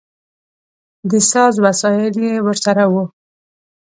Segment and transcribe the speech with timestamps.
[1.09, 2.93] د ساز وسایل یې ورسره و.